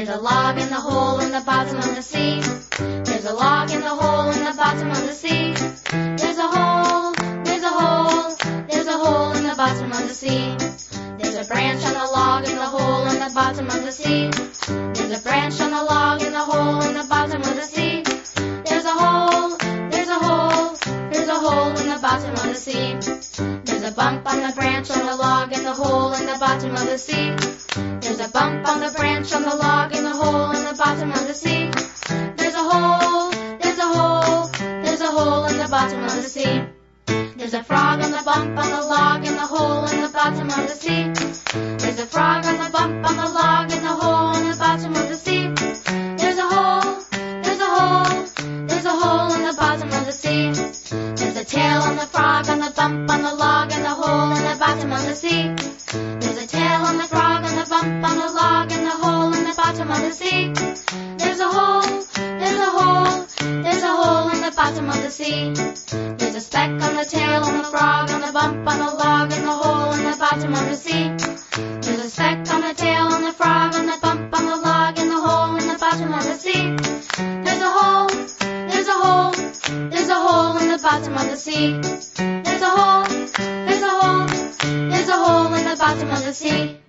There's 0.00 0.16
a 0.16 0.22
log 0.22 0.56
in 0.56 0.70
the 0.70 0.80
hole 0.80 1.20
in 1.20 1.30
the 1.30 1.42
bottom 1.42 1.76
of 1.76 1.94
the 1.94 2.00
sea. 2.00 2.40
There's 3.04 3.26
a 3.26 3.34
log 3.34 3.70
in 3.70 3.82
the 3.82 3.90
hole 3.90 4.30
in 4.30 4.44
the 4.46 4.54
bottom 4.56 4.90
of 4.90 5.06
the 5.06 5.12
sea. 5.12 5.52
There's 6.16 6.38
a 6.38 6.48
hole, 6.48 7.12
there's 7.44 7.62
a 7.62 7.68
hole, 7.68 8.34
there's 8.70 8.86
a 8.86 8.96
hole 8.96 9.32
in 9.32 9.42
the 9.46 9.54
bottom 9.54 9.92
of 9.92 10.08
the 10.08 10.14
sea. 10.14 10.56
There's 11.18 11.36
a 11.36 11.44
branch 11.44 11.84
on 11.84 11.92
the 11.92 12.12
log 12.16 12.48
in 12.48 12.56
the 12.56 12.64
hole 12.64 13.08
in 13.08 13.18
the 13.20 13.30
bottom 13.34 13.66
of 13.66 13.84
the 13.84 13.92
sea. 13.92 14.30
There's 14.94 15.20
a 15.20 15.22
branch 15.22 15.60
on 15.60 15.70
the 15.70 15.84
log 15.84 16.22
in 16.22 16.32
the 16.32 16.44
hole 16.44 16.80
in 16.80 16.94
the 16.94 17.06
bottom 17.06 17.42
of 17.42 17.54
the 17.54 17.68
sea. 17.68 18.02
There's 18.64 18.86
a 18.86 18.94
hole, 18.96 19.58
there's 19.90 20.08
a 20.08 20.14
hole, 20.14 20.76
there's 21.12 21.28
a 21.28 21.34
hole 21.34 21.76
in 21.76 21.88
the 21.90 21.98
bottom 22.00 22.32
of 22.32 22.44
the 22.44 22.54
sea. 22.54 22.96
There's 23.66 23.82
a 23.82 23.92
bump 23.92 24.26
on 24.26 24.40
the 24.40 24.54
branch 24.56 24.90
on 24.92 25.04
the 25.04 25.16
log 25.16 25.52
in 25.52 25.62
the 25.62 25.74
hole 25.74 26.14
in 26.14 26.24
the 26.24 26.38
bottom 26.40 26.72
of 26.72 26.86
the 26.86 26.96
sea. 26.96 27.36
There's 28.00 28.20
a 28.20 28.28
bump 28.28 28.66
on 28.68 28.80
the 28.80 28.90
branch 28.96 29.32
on 29.32 29.42
the 29.42 29.54
log 29.54 29.69
bottom 35.70 36.02
of 36.02 36.16
the 36.16 36.22
sea. 36.22 36.64
There's 37.36 37.54
a 37.54 37.62
frog 37.62 38.02
on 38.02 38.10
the 38.10 38.22
bump 38.24 38.58
on 38.58 38.70
the 38.70 38.82
log 38.88 39.24
in 39.24 39.34
the 39.34 39.46
hole 39.46 39.86
in 39.86 40.00
the 40.02 40.08
bottom 40.08 40.48
of 40.48 40.62
the 40.66 40.74
sea. 40.74 41.04
There's 41.78 42.00
a 42.00 42.06
frog 42.06 42.44
on 42.44 42.58
the 42.58 42.70
bump 42.70 43.08
on 43.08 43.16
the 43.16 43.28
log 43.30 43.72
in 43.72 43.80
the 43.80 43.94
hole 44.02 44.34
in 44.36 44.50
the 44.50 44.56
bottom 44.56 44.90
of 44.90 45.08
the 45.08 45.14
sea. 45.14 45.46
There's 46.18 46.38
a 46.38 46.48
hole, 46.54 46.98
there's 47.44 47.60
a 47.60 47.70
hole, 47.76 48.66
there's 48.66 48.84
a 48.84 48.96
hole 49.02 49.32
in 49.32 49.42
the 49.46 49.54
bottom 49.56 49.88
of 49.88 50.06
the 50.06 50.12
sea. 50.12 50.50
There's 51.14 51.36
a 51.36 51.44
tail 51.44 51.82
on 51.82 51.94
the 51.94 52.06
frog 52.06 52.48
on 52.48 52.58
the 52.58 52.72
bump 52.76 53.08
on 53.08 53.22
the 53.22 53.34
log 53.34 53.72
in 53.72 53.82
the 53.82 53.94
hole 53.94 54.32
in 54.36 54.42
the 54.42 54.56
bottom 54.58 54.90
of 54.90 55.06
the 55.06 55.14
sea. 55.14 55.54
There's 56.18 56.38
a 56.42 56.48
tail 56.48 56.80
on 56.82 56.96
the 56.96 57.04
frog 57.04 57.44
on 57.44 57.54
the 57.54 57.66
bump 57.70 58.09
bottom 64.70 64.88
of 64.88 65.02
the 65.02 65.10
sea. 65.10 65.52
There's 66.16 66.36
a 66.36 66.40
speck 66.40 66.70
on 66.70 66.94
the 66.94 67.04
tail 67.04 67.42
on 67.42 67.58
the 67.58 67.64
frog 67.64 68.10
on 68.10 68.20
the 68.20 68.32
bump 68.32 68.68
on 68.68 68.78
the 68.78 68.94
log 68.94 69.32
in 69.32 69.42
the 69.42 69.50
hole 69.50 69.92
in 69.94 70.04
the 70.04 70.16
bottom 70.16 70.52
of 70.52 70.64
the 70.70 70.76
sea. 70.76 71.08
There's 71.80 72.04
a 72.04 72.08
speck 72.08 72.38
on 72.54 72.60
the 72.60 72.74
tail 72.74 73.06
on 73.06 73.22
the 73.22 73.32
frog 73.32 73.74
on 73.74 73.86
the 73.86 73.98
bump 74.00 74.32
on 74.32 74.46
the 74.46 74.56
log 74.56 74.96
in 74.96 75.08
the 75.08 75.20
hole 75.20 75.56
in 75.56 75.66
the 75.66 75.76
bottom 75.76 76.12
of 76.12 76.22
the 76.22 76.34
sea. 76.34 76.76
There's 77.44 77.62
a 77.62 77.70
hole, 77.78 78.08
there's 78.70 78.86
a 78.86 78.98
hole, 79.04 79.32
there's 79.90 80.08
a 80.08 80.20
hole 80.26 80.56
in 80.58 80.68
the 80.68 80.78
bottom 80.78 81.14
of 81.14 81.26
the 81.30 81.36
sea. 81.36 81.72
There's 82.44 82.62
a 82.62 82.70
hole, 82.70 83.04
there's 83.66 83.82
a 83.82 83.94
hole, 84.00 84.26
there's 84.92 85.08
a 85.08 85.16
hole 85.16 85.54
in 85.54 85.64
the 85.64 85.76
bottom 85.76 86.10
of 86.10 86.24
the 86.24 86.32
sea. 86.32 86.79